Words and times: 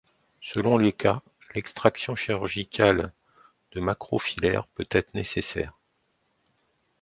Selon 0.41 0.79
les 0.79 0.93
cas, 0.93 1.21
l'extraction 1.53 2.15
chirurgicale 2.15 3.13
de 3.73 3.81
macrofilaires 3.81 4.65
peut 4.69 4.87
être 4.89 5.13
nécessaire. 5.13 5.77